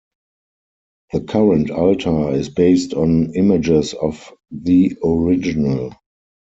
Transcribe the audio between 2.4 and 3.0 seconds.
based